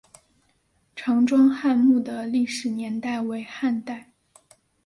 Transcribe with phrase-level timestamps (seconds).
[0.95, 4.09] 常庄汉墓的历史年代为汉代。